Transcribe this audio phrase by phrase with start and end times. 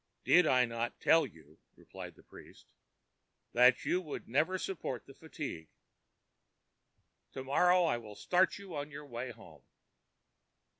[0.25, 2.65] ã ãDid I not tell you,ã replied the priest,
[3.53, 5.67] ãthat you would never support the fatigue?
[7.33, 9.61] To morrow I will start you on your way home.